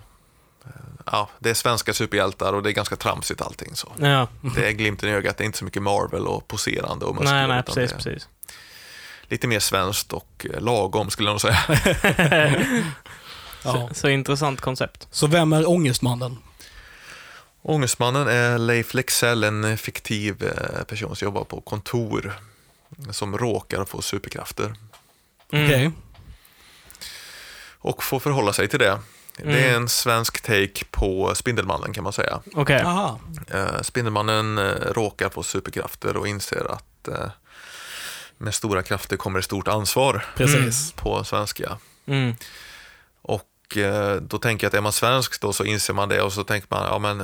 [0.64, 0.70] eh,
[1.06, 3.76] Ja, det är svenska superhjältar och det är ganska tramsigt allting.
[3.76, 3.92] Så.
[3.98, 7.14] Ja, Det är glimten i ögat, det är inte så mycket Marvel och poserande och
[7.14, 7.32] muskler.
[7.32, 8.28] nej, nej, precis, precis.
[9.28, 11.58] Lite mer svenskt och eh, lagom skulle jag nog säga.
[13.64, 13.72] Ja.
[13.72, 15.08] Så, så intressant koncept.
[15.10, 16.36] Så vem är Ångestmannen?
[17.62, 22.32] Ångestmannen är Leif Lexell, en fiktiv eh, person som jobbar på kontor
[23.10, 24.74] som råkar få superkrafter
[25.52, 25.64] Mm.
[25.66, 25.90] Okej.
[27.78, 28.98] och får förhålla sig till det.
[29.36, 29.74] Det är Mm.
[29.82, 32.40] en svensk take på Spindelmannen kan man säga.
[32.54, 32.82] Okej.
[32.82, 33.20] Aha.
[33.50, 37.30] Eh, Spindelmannen eh, råkar få superkrafter och inser att eh,
[38.38, 40.92] med stora krafter kommer ett stort ansvar Precis.
[40.92, 41.78] på svenska.
[42.06, 42.34] Mm.
[43.22, 43.46] Och
[44.20, 46.68] då tänker jag att är man svensk då så inser man det och så tänker
[46.70, 47.18] man, ja men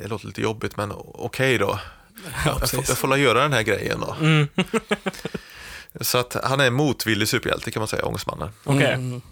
[0.00, 1.78] det låter lite jobbigt men okej då.
[2.24, 2.88] Ja, Jag får, precis.
[2.88, 4.16] jag får la göra den här grejen då.
[4.20, 4.48] Mm.
[6.00, 8.50] Så att han är en motvillig superhjälte kan man säga, Ångestmannen.
[8.64, 8.92] Okej.
[8.92, 9.22] Mm.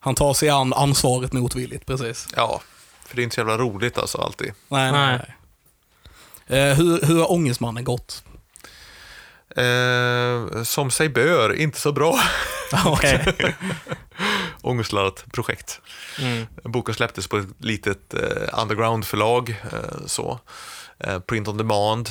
[0.00, 2.28] Han tar sig an ansvaret motvilligt, precis.
[2.36, 2.60] Ja,
[3.06, 4.52] för det är inte så jävla roligt alltså alltid.
[4.68, 5.18] Nej, nej.
[5.18, 6.70] nej.
[6.70, 8.24] Eh, hur, hur har Ångestmannen gått?
[9.56, 12.20] Eh, som sig bör, inte så bra.
[14.62, 15.80] Ångestladdat projekt.
[16.20, 16.46] Mm.
[16.64, 19.50] Boken släpptes på ett litet eh, underground-förlag.
[19.72, 20.40] Eh, så.
[20.98, 22.08] Eh, print on demand.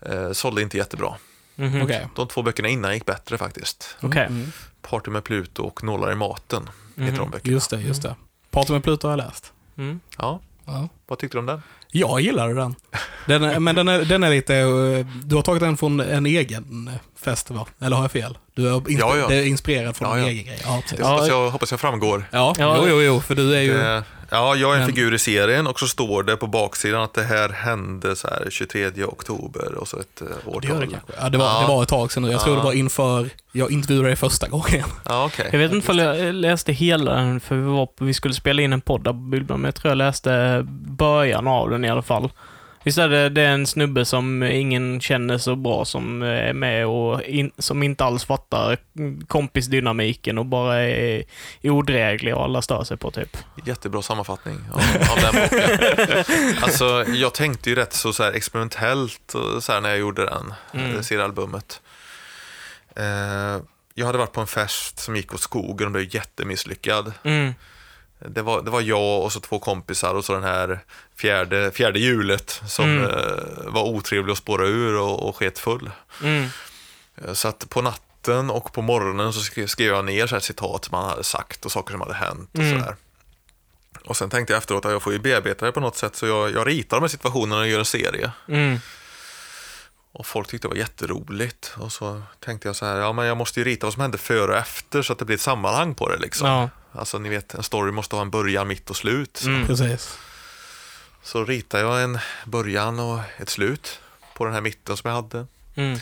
[0.00, 1.14] Eh, sålde inte jättebra.
[1.56, 1.82] Mhm.
[1.82, 2.08] Okej.
[2.16, 3.96] De två böckerna innan gick bättre faktiskt.
[4.02, 4.26] Okej.
[4.26, 4.52] Mm.
[4.82, 6.62] Party med Pluto och Nålar i maten
[6.96, 7.16] heter Mhm.
[7.16, 7.52] de böckerna.
[7.52, 8.16] Just det, just det.
[8.50, 9.52] Party med Pluto har jag läst.
[9.76, 10.00] Mm.
[10.18, 10.88] Ja, Ja.
[11.08, 11.62] Vad tyckte du om den?
[11.90, 12.74] Jag gillade den.
[13.26, 14.54] den är, men den är, den är lite...
[14.56, 16.90] eh, Du har tagit den från en egen
[17.20, 18.38] festival, eller har jag fel?
[18.54, 19.28] Du är, insp- Ja, ja.
[19.28, 20.28] Det är inspirerad från Ja, ja.
[20.28, 20.58] egen grej.
[20.64, 20.82] Ja.
[20.90, 22.24] Det Ja, hoppas jag, hoppas jag framgår.
[22.30, 22.54] ja.
[22.58, 22.76] Ja.
[22.78, 23.72] Jo, jo, jo, för du är ju...
[23.72, 27.02] Det, ja, jag är en Men- figur i serien och så står det på baksidan
[27.02, 30.60] att det här hände så här 23 oktober och så ett eh, årtal.
[30.60, 31.12] Det gör det kanske.
[31.20, 31.60] Ja, det var, Ja.
[31.60, 32.30] det var ett tag sedan nu.
[32.30, 32.60] Jag tror Ja.
[32.60, 34.84] det var inför jag intervjuade dig första gången.
[35.04, 35.48] Ja, okej.
[35.52, 38.72] Jag vet inte om jag läste hela den, för vi, var, vi skulle spela in
[38.72, 40.66] en podd där på Bildblad, men jag tror jag läste
[40.98, 42.30] början av den i alla fall.
[42.84, 46.86] Visst är det, det är en snubbe som ingen känner så bra som är med
[46.86, 48.78] och in, som inte alls fattar
[49.26, 51.24] kompisdynamiken och bara är
[51.62, 53.36] odräglig och alla stör sig på typ.
[53.64, 54.80] Jättebra sammanfattning av,
[55.10, 56.24] av den boken.
[56.62, 60.54] Alltså, jag tänkte ju rätt så, så här experimentellt så här, när jag gjorde den,
[60.74, 60.90] Mm.
[60.90, 61.02] mm.
[61.02, 61.80] seriealbumet.
[62.96, 63.62] Eh,
[63.94, 67.12] jag hade varit på en fest som gick åt skogen och blev jättemisslyckad.
[67.22, 67.54] Mm.
[68.18, 70.80] Det var, det var jag och så två kompisar och så den här
[71.16, 73.04] fjärde, fjärde hjulet som Mm.
[73.04, 73.10] eh,
[73.66, 75.90] var otrevlig att spåra ur och, och sket full.
[76.22, 76.48] Mm.
[77.24, 80.40] Eh, Så att på natten och på morgonen så skrev, skrev jag ner så här
[80.40, 82.78] citat som han hade sagt och saker som hade hänt och Mm.
[82.80, 82.96] sådär.
[84.04, 86.26] Och sen tänkte jag efteråt att jag får ju bearbeta det på något sätt så
[86.26, 88.30] jag, jag ritar de här situationerna och gör en serie.
[88.48, 88.78] Mm.
[90.12, 91.74] Och folk tyckte det var jätteroligt.
[91.76, 94.18] Och så tänkte jag så här, ja men jag måste ju rita vad som hände
[94.18, 96.48] före och efter så att det blir ett sammanhang på det liksom.
[96.48, 96.70] Ja.
[96.92, 99.36] Alltså ni vet, en story måste ha en början, mitt och slut.
[99.36, 99.66] Så, Mm.
[99.66, 100.18] Precis.
[101.22, 104.00] så ritade jag en början och ett slut
[104.34, 105.46] på den här mitten som jag hade.
[105.74, 105.98] Mm.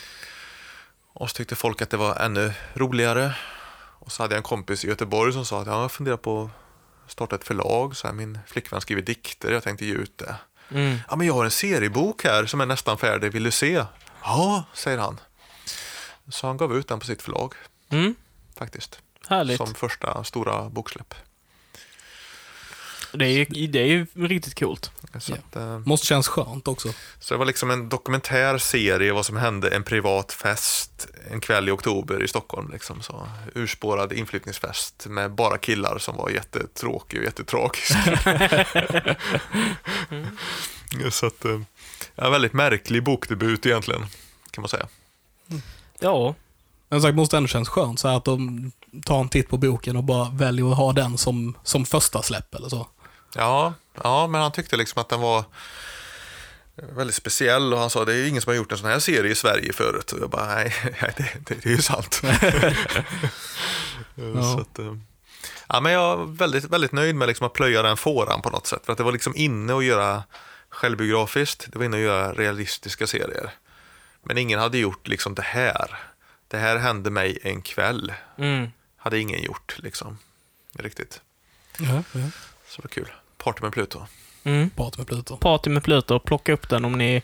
[1.12, 3.34] Och så tyckte folk att det var ännu roligare.
[3.98, 6.50] Och så hade jag en kompis i Göteborg som sa att ja, jag funderar på
[7.06, 7.96] att starta ett förlag.
[7.96, 10.34] Så här, min flickvän skriver dikter, jag tänkte ge ut det.
[10.70, 10.98] Mm.
[11.10, 13.84] Ja, men jag har en seriebok här som är nästan färdig, vill du se?
[14.22, 15.20] Ja, säger han.
[16.28, 17.54] Så han gav ut den på sitt förlag,
[17.88, 18.14] Mm.
[18.58, 18.98] faktiskt.
[19.28, 19.56] Härligt.
[19.56, 21.14] Som första stora boksläpp.
[23.12, 24.90] Det är ju det är ju riktigt coolt.
[25.18, 26.88] Så, att, eh, Måste kännas skönt också.
[27.20, 31.68] så det var liksom en dokumentär serie vad som hände en privat fest en kväll
[31.68, 32.70] i oktober i Stockholm.
[32.72, 33.28] Liksom, så.
[33.54, 37.92] Urspårad inflyttningsfest med bara killar som var jättetråkig och jättetragisk.
[41.14, 41.60] så att, eh,
[42.14, 44.06] ja, väldigt märklig bokdebut egentligen,
[44.50, 44.88] kan man säga.
[45.98, 46.34] Ja.
[46.88, 48.72] Men sagt, måste ändå kännas skönt så att de
[49.04, 52.54] tar en titt på boken och bara väljer att ha den som, som första släpp
[52.54, 52.88] eller så.
[53.34, 55.44] Ja, ja, men han tyckte liksom att den var
[56.76, 58.98] väldigt speciell och han sa det är ju ingen som har gjort en sån här
[58.98, 60.12] serie i Sverige förut.
[60.12, 62.14] Och jag bara, nej, nej, det, det, det är ju sant.
[64.16, 64.96] Så att, eh,
[65.68, 68.66] ja, men jag är väldigt, väldigt nöjd med liksom att plöja den fåran på något
[68.66, 68.80] sätt.
[68.84, 70.22] För att det var liksom inne att göra
[70.68, 73.50] självbiografiskt, det var inne att göra realistiska serier.
[74.22, 75.98] Men ingen hade gjort liksom det här.
[76.48, 78.12] Det här hände mig en kväll.
[78.38, 78.68] Mm.
[78.96, 80.18] Hade ingen gjort liksom.
[80.78, 81.20] Riktigt.
[81.78, 82.20] Ja, ja.
[82.68, 83.12] Så det var kul.
[83.36, 84.06] Party med Pluto.
[84.44, 84.70] Mm.
[84.70, 85.36] Party med Pluto.
[85.36, 87.22] Party med Pluto, plocka upp den om ni,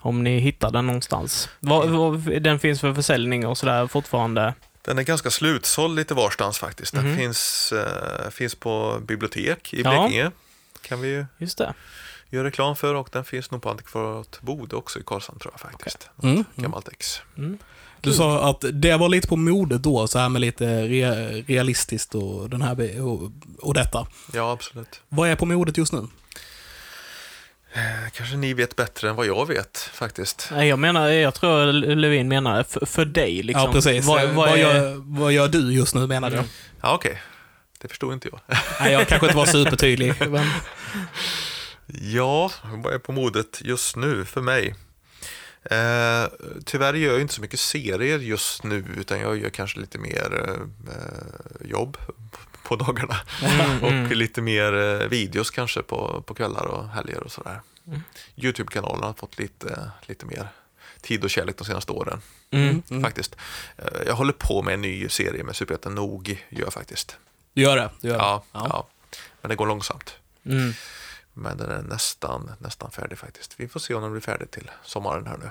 [0.00, 1.48] om ni hittar den någonstans.
[1.60, 4.54] Vad, vad, den finns för försäljning och sådär fortfarande.
[4.82, 6.94] Den är ganska slutsåld lite varstans faktiskt.
[6.94, 7.16] Den Mhm.
[7.16, 9.90] finns, eh, finns på bibliotek i Ja.
[9.90, 10.30] Blekinge.
[10.82, 11.74] Kan vi ju Just det.
[12.30, 15.60] göra reklam för och den finns nog på Antikvariat Bode också i Karlshamn tror jag
[15.60, 16.10] faktiskt.
[16.22, 16.44] Mm, mm.
[16.54, 17.20] Gammalt ex.
[17.38, 17.58] Mm.
[18.00, 21.10] Du sa att det var lite på modet då, så här med lite re,
[21.46, 24.06] realistiskt och, den här, och, och detta.
[24.32, 25.00] Ja, absolut.
[25.08, 26.06] Vad är på modet just nu?
[27.74, 30.48] Eh, Kanske ni vet bättre än vad jag vet faktiskt.
[30.52, 33.62] Nej, jag menar, jag tror Levin menar för, för dig liksom.
[33.66, 34.04] Ja, precis.
[34.04, 34.56] Vad, Vad, vad är...
[34.56, 36.42] gör, vad gör du just nu menade jag?
[36.42, 36.50] Mm.
[36.82, 37.22] Ja, okej.
[37.80, 38.40] Det förstod inte jag.
[38.80, 40.14] Nej, jag kanske inte var supertydlig.
[40.30, 40.46] Men,
[42.02, 44.74] Ja, vad är på modet just nu för mig?
[45.64, 46.28] Eh,
[46.64, 50.56] tyvärr gör jag inte så mycket serier just nu utan jag gör kanske lite mer
[50.88, 51.96] eh, jobb
[52.62, 53.16] på dagarna.
[53.42, 54.12] Mm, Och mm.
[54.12, 57.60] lite mer eh, videos kanske på, på kvällar och helger och sådär.
[57.86, 58.00] Mm.
[58.36, 60.48] Youtube-kanalen har fått lite, lite mer
[61.00, 62.20] tid och kärlek de senaste åren.
[62.50, 62.82] Mm.
[62.90, 63.02] mm.
[63.02, 63.36] Faktiskt.
[63.76, 67.16] Eh, jag håller på med en ny serie med Superhjälten Nog, gör jag faktiskt.
[67.52, 67.90] Du gör det?
[68.00, 68.22] Du gör det.
[68.22, 68.66] Ja, Ja.
[68.70, 68.88] ja.
[69.40, 70.14] Men det går långsamt.
[71.34, 73.54] Men den är nästan, nästan färdig faktiskt.
[73.56, 75.50] Vi får se om den blir färdig till sommaren här nu.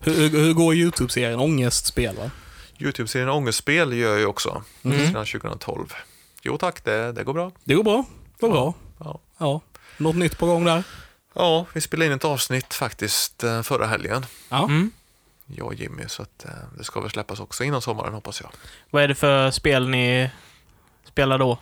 [0.00, 1.40] Hur, hur, hur går YouTube-serien?
[1.40, 2.30] Ångestspel, va?
[2.78, 4.62] Youtube-serien Ångestspel gör jag ju också.
[4.82, 4.98] Mm.
[4.98, 5.94] Sedan 2012.
[6.42, 7.52] Jo tack, det, det går bra.
[7.64, 8.04] Det går bra.
[8.40, 8.74] Vad bra.
[8.98, 9.20] Ja.
[9.38, 9.60] Ja.
[9.96, 10.84] Något nytt på gång där?
[11.38, 14.26] ja, vi spelade in ett avsnitt faktiskt eh, förra helgen.
[14.48, 14.64] Ja.
[14.64, 14.90] Mm.
[15.46, 18.50] Jag och Jimmy, så att, eh, det ska väl släppas också innan sommaren hoppas jag.
[18.90, 20.30] Vad är det för spel ni
[21.04, 21.58] spelar då?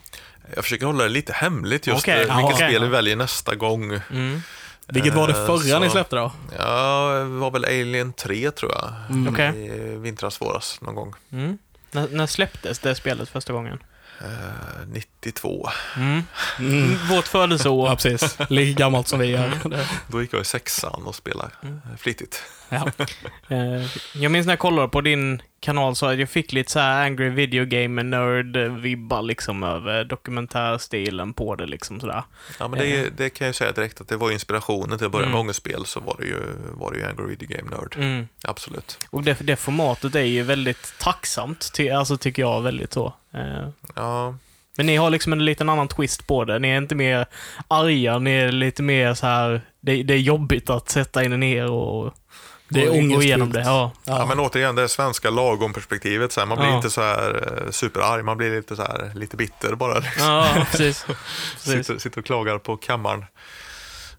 [0.55, 2.57] Jag försöker hålla det lite hemligt just okay, vilket okej.
[2.57, 4.01] spel vi väljer nästa gång.
[4.11, 4.43] Mm.
[4.89, 6.33] Vilket var det Eh, förra så- ni släppte då?
[6.59, 8.93] Ja, det var väl Alien 3 tror jag.
[9.11, 9.33] Mm.
[9.35, 9.67] Okej.
[9.67, 11.15] I vintras, våras någon gång.
[11.33, 11.59] Mm.
[11.91, 13.79] När, när släpptes det spelet första gången?
[14.21, 15.69] Eh, 92.
[15.97, 16.23] Mm.
[16.59, 16.97] Mm.
[17.11, 17.89] Vårt födelseår.
[17.89, 18.39] Ja, precis.
[18.49, 19.51] Lika gammalt som vi gör.
[19.65, 21.75] Det- Då gick jag i sexan och spelade Mm.
[21.93, 22.43] eh, flitigt.
[22.69, 22.87] Ja.
[23.49, 26.79] Eh, Jag minns när jag kollade på din kanal så att jag fick lite så
[26.79, 32.23] här Angry Video Game Nerd-vibbar liksom över dokumentärstilen på det liksom sådär.
[32.59, 35.23] Ja, men det, det kan jag säga direkt att det var inspirationen till att börja
[35.27, 35.33] Mm.
[35.33, 36.41] med ångestspel så var det ju,
[36.73, 37.97] var det ju Angry Video Game Nerd.
[37.97, 38.29] Mm.
[38.45, 38.99] Absolut.
[39.11, 43.15] Och det, det formatet är ju väldigt tacksamt, ty, alltså tycker jag väldigt så.
[43.35, 44.35] Eh, Ja,
[44.77, 46.59] Men ni har liksom en liten annan twist på det.
[46.59, 47.27] Ni är inte mer
[47.69, 49.61] arga, ni är lite mer så här.
[49.81, 52.15] Det, det är jobbigt att sätta in ner och,
[52.69, 53.61] Det är och gå igenom det.
[53.61, 53.93] Ja.
[54.05, 54.27] Ja.
[54.27, 56.33] men återigen, det svenska lagom-perspektivet.
[56.33, 56.77] så här, Man blir Ja.
[56.77, 59.99] inte så här eh, superarg, man blir lite så här, lite bitter bara.
[59.99, 60.23] Liksom.
[60.27, 61.05] Ja, precis.
[61.05, 61.87] precis.
[61.87, 63.25] Sitter, sitter och klagar på kammaren.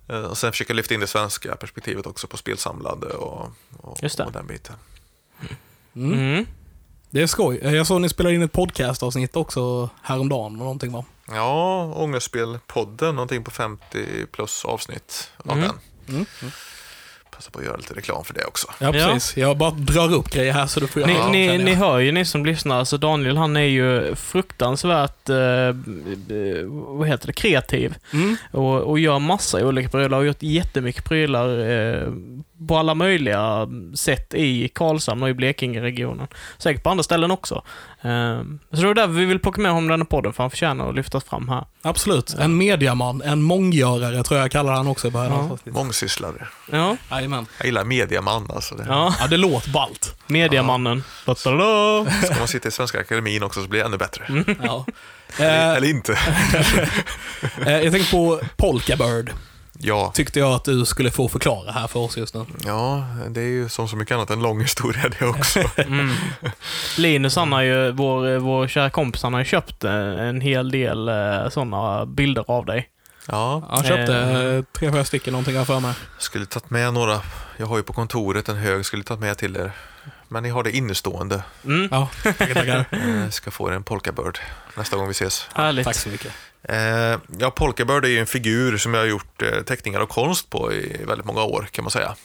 [0.10, 4.32] Eh, Och sen försöka lyfta in det svenska perspektivet också på spelsamlande och, och, och
[4.34, 4.76] den biten.
[5.96, 6.14] Mm.
[6.14, 6.46] Mm.
[7.10, 7.60] Det är skoj.
[7.64, 11.06] Jag såg ni spelade in ett podcastavsnitt också häromdagen och någonting va?
[11.28, 15.70] Ja, Ångestspel-podden, någonting på 50 plus avsnitt av Mm.
[16.06, 16.26] den.
[17.38, 18.68] Passa på att göra lite reklam för det också.
[18.80, 19.38] Ja, precis.
[19.38, 22.12] Jag bara drar upp grejer här så du får Ni, göra ni, ni hör ju
[22.12, 25.74] ni som lyssnar, alltså Daniel han är ju fruktansvärt, eh, eh,
[26.68, 27.96] vad heter det, kreativ.
[28.14, 28.36] Mm.
[28.52, 32.08] Och, och gör massa olika prylar och gjort jättemycket prylar eh,
[32.68, 36.28] på alla möjliga sätt i Karlshamn och i Blekinge-regionen.
[36.58, 37.64] Säkert på andra ställen också.
[38.08, 38.42] Eh,
[38.78, 40.50] så det är därför vi vill plocka med honom i den här podden, för han
[40.50, 41.66] förtjänar att lyftas fram här.
[41.82, 42.34] Absolut.
[42.40, 45.72] En mediaman, en månggörare tror jag kallar han också i början Ja.
[45.72, 46.48] Mångsysslare.
[46.72, 47.46] Ja, Jajamän.
[47.58, 48.76] Jag gillar mediaman alltså.
[48.76, 48.86] Det.
[48.90, 49.16] ja.
[49.20, 50.16] Ja, det låter ballt.
[50.28, 51.04] Mediamannen.
[51.26, 52.06] Ta-ta-da!
[52.26, 54.26] Ska man sitta i Svenska Akademin också så blir det ännu bättre.
[54.30, 54.46] Mm.
[54.64, 54.86] Ja.
[55.38, 56.12] Eller, Eh, eller inte.
[57.66, 59.32] eh, jag tänkte på Polka Bird.
[59.80, 60.12] Ja.
[60.16, 62.46] Tyckte jag att du skulle få förklara här för oss just nu.
[62.66, 65.60] ja, det är ju som så mycket annat en lång historia det också.
[65.78, 66.10] Mm.
[66.98, 70.72] Linus, han har ju, vår, vår kära kompis, han har ju köpt eh, en hel
[70.72, 72.90] del eh, sådana bilder av dig.
[73.26, 74.64] Ja, Han köpte Eh.
[74.80, 75.94] tre, fyra stycken någonting här för mig.
[76.20, 77.22] skulle tagit med några.
[77.58, 79.72] Jag har ju på kontoret en hög, skulle tagit med till er.
[80.28, 81.44] Men ni har det innestående.
[81.66, 81.88] Mm.
[81.92, 82.86] Ja, tackar, tackar.
[82.92, 84.40] Eh, ska få er en Polka Bird
[84.78, 85.48] nästa gång vi ses.
[85.54, 85.86] Härligt.
[85.86, 86.32] Tack så mycket.
[86.68, 90.10] Eh, ja, Polka Bird är ju en figur som jag har gjort eh, teckningar och
[90.10, 92.16] konst på i väldigt många år kan man säga.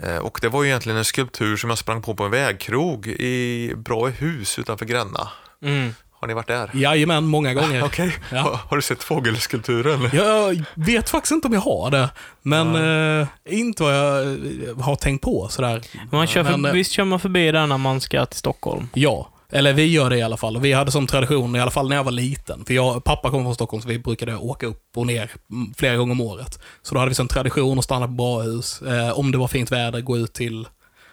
[0.00, 3.06] Eh, och det var ju egentligen en skulptur som jag sprang på på en vägkrog
[3.06, 5.28] i Bråhus utanför Gränna.
[5.62, 5.94] Mm.
[6.22, 6.70] Har ni varit där?
[6.74, 7.82] Jajamän, många gånger.
[7.84, 8.16] Okej.
[8.30, 8.38] Ja.
[8.38, 10.10] Har, har du sett fågelskulpturen?
[10.12, 12.10] Jag vet faktiskt inte om jag har det,
[12.42, 12.74] men
[13.20, 15.82] eh, inte vad jag eh, har tänkt på sådär.
[16.10, 18.88] Man kör för, Men, eh, visst kör man förbi där när man ska till Stockholm?
[18.94, 20.60] Ja, eller vi gör det i alla fall.
[20.60, 23.44] Vi hade som tradition, i alla fall när jag var liten, för jag, pappa kommer
[23.44, 25.30] från Stockholm så vi brukade åka upp och ner
[25.76, 26.58] flera gånger om året.
[26.82, 28.82] Så då hade vi som tradition att stanna på Brahus.
[28.82, 30.68] Eh, om det var fint väder, gå ut till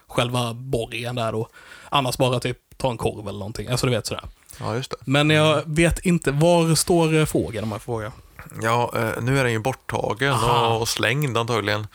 [0.08, 1.47] själva borgen där då.
[1.89, 3.67] Annars bara typ ta en korv eller någonting.
[3.67, 4.23] Alltså du vet sådär.
[4.60, 4.97] Ja, just det.
[5.06, 8.12] Men jag vet inte, var står eh, fågeln om jag frågar?
[8.62, 10.68] Ja, eh, nu är den ju borttagen Aha.
[10.78, 11.88] och, slängd antagligen.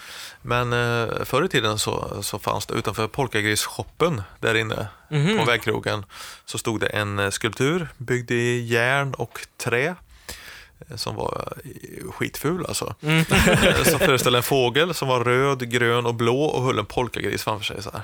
[0.43, 5.39] Men eh, förr i tiden så, så fanns det utanför Polkagris-shoppen där inne Mhm.
[5.39, 6.05] på vägkrogen
[6.45, 9.95] så stod det en eh, skulptur byggd i järn och trä
[10.97, 11.53] som var
[12.13, 12.95] skitful alltså.
[13.03, 13.25] Mm.
[13.85, 17.65] Som föreställde en fågel som var röd, grön och blå och höll en polkagris framför
[17.65, 17.83] sig.
[17.83, 18.03] Så här.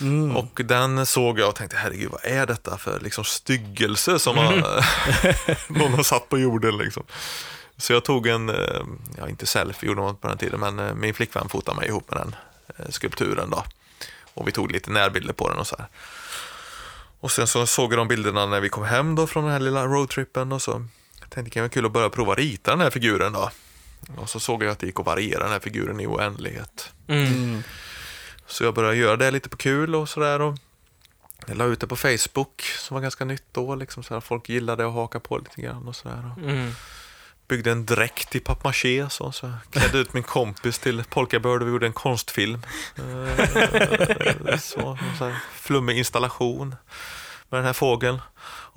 [0.00, 0.36] Mm.
[0.36, 4.84] Och den såg jag och tänkte, herregud, vad är detta för liksom styggelse som har,
[5.78, 7.04] någon har satt på jorden liksom.
[7.76, 8.82] Så jag tog en, eh,
[9.16, 12.10] ja inte selfie gjorde man på den tiden, men eh, min flickvän fotade mig ihop
[12.10, 12.36] med den
[12.76, 13.64] eh, skulpturen då.
[14.34, 15.86] Och vi tog lite närbilder på den och så här.
[17.20, 19.60] Och sen så såg jag de bilderna när vi kom hem då från den här
[19.60, 20.72] lilla roadtrippen och så
[21.20, 23.50] tänkte det kan vara kul att börja prova rita den här figuren då.
[24.16, 26.92] Och så såg jag att det gick att variera den här figuren i oändlighet.
[27.06, 27.62] Mm.
[28.48, 30.40] Så jag började göra det lite på kul och sådär.
[30.40, 30.54] Och
[31.46, 33.74] jag la ut det på Facebook som var ganska nytt då.
[33.74, 36.30] Liksom så här, folk gillade att haka på lite grann och sådär.
[36.42, 36.72] Mm.
[37.48, 41.68] byggde en dräkt i pappmaché så, så klädde ut min kompis till Polka Bird och
[41.68, 42.62] vi gjorde en konstfilm.
[42.96, 46.76] Eh, så, så här, flummig installation
[47.48, 48.18] med den här fågeln.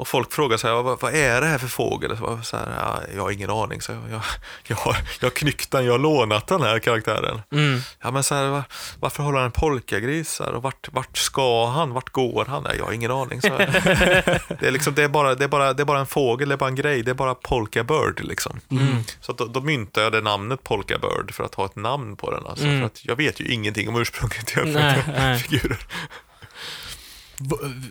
[0.02, 2.18] Och folk frågar så här, vad, vad är det här för fågel?
[2.18, 3.82] Så, så här, ja, jag har ingen aning.
[3.82, 4.22] Så jag, jag,
[4.68, 4.76] jag,
[5.28, 7.42] har, knyckt den, jag har lånat den här karaktären.
[7.52, 7.80] Mm.
[8.02, 8.64] Ja, men så här, var,
[9.00, 10.40] varför håller han en polkagris?
[10.40, 10.52] här?
[10.52, 11.94] Och vart, vart ska han?
[11.94, 12.64] Vart går han?
[12.64, 13.42] Nej, jag har ingen aning.
[13.42, 16.50] Så det, är liksom, det, är bara, det, är bara, det är bara en fågel,
[16.50, 17.04] det är bara en grej.
[17.04, 18.24] Det är bara polka bird.
[18.24, 18.60] Liksom.
[18.72, 19.04] Mm.
[19.22, 22.32] Så då, då myntade jag det namnet polka bird för att ha ett namn på
[22.32, 22.48] den.
[22.48, 22.80] Alltså, Mm.
[22.80, 24.64] för att jag vet ju ingenting om ursprunget till
[25.44, 25.78] figurer.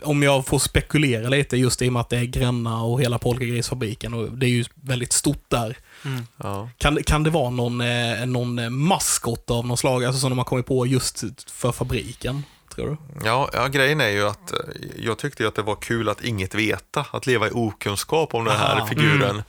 [0.03, 3.19] Om jag får spekulera lite, just i och med att det är Gränna och hela
[3.19, 5.77] Polkagrisfabriken och det är ju väldigt stort där.
[6.05, 6.27] Mm.
[6.37, 6.69] Ja.
[6.79, 10.39] Kan, kan det vara någon, eh, någon eh, maskot av något slag, alltså som de
[10.39, 12.45] har kommit på just för fabriken?
[12.75, 12.97] Tror du?
[13.27, 14.59] Ja, ja, grejen är ju att eh,
[14.97, 18.45] jag tyckte ju att det var kul att inget veta, att leva i okunskap om
[18.45, 18.87] den här Aha.
[18.87, 19.43] figuren.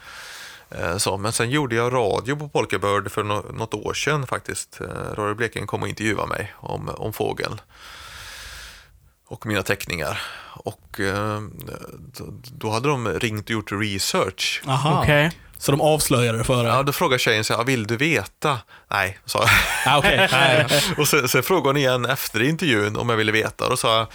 [0.72, 4.28] Eh, Så, men sen gjorde jag radio på Polka Bird för nå- något år sedan
[4.28, 4.80] faktiskt.
[5.14, 7.62] Radio Blekinge kom och intervjuade mig om, om fågeln.
[9.32, 10.22] Och mina teckningar.
[10.64, 11.40] Och eh,
[12.52, 14.62] då, hade de ringt och gjort research.
[14.68, 15.02] Aha.
[15.02, 15.32] Okej.
[15.58, 16.74] Så de avslöjade det för dig?
[16.74, 18.60] Ja, då frågade tjejen så här, vill du veta?
[18.92, 19.50] Nej, sa jag.
[19.86, 20.28] Ja, okej.
[20.32, 20.68] Nej.
[20.98, 23.64] Och sen, sen frågade hon igen efter intervjun om jag ville veta.
[23.64, 24.08] Och då sa jag,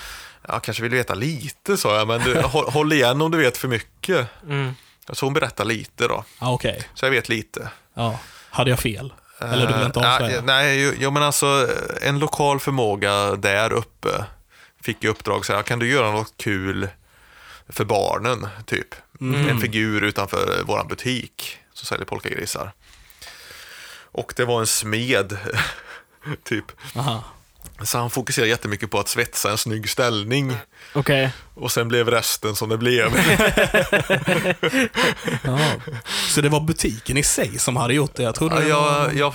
[0.49, 3.57] jag kanske vill veta lite, sa jag, men du, håll, håll igen om du vet
[3.57, 4.27] för mycket.
[4.49, 4.75] Mm.
[5.13, 6.83] Så hon berättade lite då, Ja, okej.
[6.95, 7.69] så jag vet lite.
[7.95, 8.19] Ja.
[8.51, 9.13] Hade jag fel?
[9.41, 10.41] Eller du vill inte Eh, avslöja?
[10.43, 11.69] nej, nej, jo, men alltså
[12.03, 14.09] en lokal förmåga där uppe
[14.87, 16.88] fick i uppdrag så här, kan du göra något kul
[17.68, 18.94] för barnen, typ?
[19.20, 19.49] Mm.
[19.49, 22.72] En figur utanför vår butik som säljer polkagrisar.
[23.99, 25.38] Och det var en smed,
[26.42, 26.64] typ.
[26.96, 27.25] Aha.
[27.83, 30.57] Så han fokuserade jättemycket på att svetsa en snygg ställning.
[30.95, 31.33] Okej.
[31.55, 33.11] Och sen blev resten som det blev.
[35.45, 35.59] Ja.
[36.29, 38.23] Så det var butiken i sig som hade gjort det?
[38.23, 39.13] Jag trodde Ja, det var...
[39.13, 39.33] jag,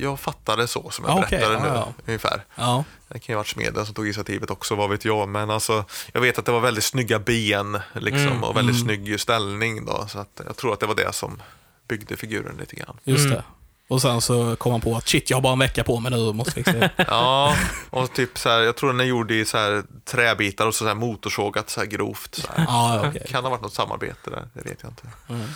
[0.00, 1.92] jag fattade så som jag Ja, okej, berättade nu, ja.
[2.06, 2.44] ungefär.
[2.54, 2.84] Ja.
[3.08, 5.28] Det kan ju ha varit smeden som tog initiativet också, vad vet jag.
[5.28, 9.20] Men alltså, jag vet att det var väldigt snygga ben liksom, Mm, och väldigt snygg
[9.20, 9.84] ställning.
[9.86, 11.42] Då, så att jag tror att det var det som
[11.88, 12.96] byggde figuren lite grann.
[13.04, 13.36] Just Mm.
[13.36, 13.42] det.
[13.88, 16.10] Och sen så kom han på att shit, jag har bara en vecka på mig
[16.12, 16.90] nu måste fixa det.
[17.08, 17.56] Ja,
[17.90, 20.86] och typ så här, jag tror den är gjord i så här träbitar och så
[20.86, 22.34] här motorsågat så här grovt.
[22.34, 22.64] Så här.
[22.68, 23.26] Ja, okej.
[23.30, 25.46] Kan ha varit något samarbete där, det vet jag inte Mm.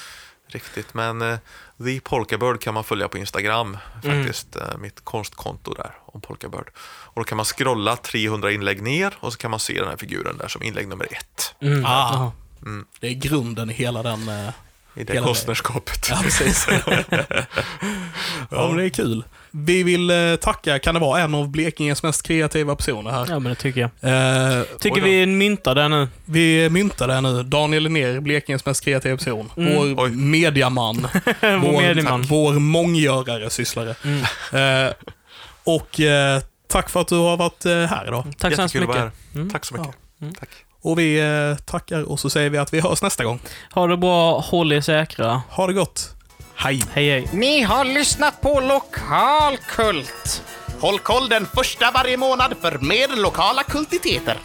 [0.47, 0.95] riktigt.
[0.95, 1.38] Men eh,
[1.85, 4.25] The Polkabird kan man följa på Instagram, Mm.
[4.25, 4.57] faktiskt.
[4.57, 6.68] Eh, mitt konstkonto där, om Polkabird.
[6.79, 9.97] Och då kan man scrolla 300 inlägg ner och så kan man se den här
[9.97, 11.55] figuren där som inlägg nummer ett.
[11.61, 11.85] Mm.
[11.85, 11.88] Ah.
[12.12, 12.33] Jaha.
[13.01, 14.29] Det är grunden i hela den...
[14.29, 14.49] eh,
[14.94, 16.07] I det konstnärskapet.
[16.11, 16.66] Ja, precis.
[18.50, 19.24] ja, men det är kul.
[19.50, 23.26] Vi vill eh, tacka, kan det vara en av Blekinges mest kreativa personer här?
[23.31, 23.90] Ja, men det tycker jag.
[24.59, 25.07] Eh, Tycker då.
[25.07, 26.09] vi myntar den nu.
[26.24, 27.42] vi myntar det nu.
[27.42, 29.50] Daniel Linnér, Blekinges mest kreativa person.
[29.57, 29.74] Mm.
[29.96, 30.11] Vår Oj.
[30.11, 31.09] mediaman.
[31.40, 32.22] Vår medieman.
[32.22, 33.94] Vår månggörare, sysslare.
[34.05, 34.87] Mm.
[34.87, 34.92] Eh,
[35.64, 38.24] och eh, tack för att du har varit eh, här idag.
[38.38, 39.12] Tack så hemskt mycket.
[39.35, 39.50] Mm.
[39.50, 39.94] Tack så mycket.
[40.20, 40.35] Mm.
[40.35, 40.48] Tack.
[40.83, 43.40] Och vi eh, tackar och så säger vi att vi hörs nästa gång.
[43.73, 45.42] Ha det bra, håll er säkra.
[45.51, 46.11] Ha det gott.
[46.55, 46.83] Hej!
[46.92, 47.29] Hej hej.
[47.33, 50.42] Ni har lyssnat på Lokalkult.
[50.81, 54.37] Håll koll den första varje månad för mer lokala kultiteter.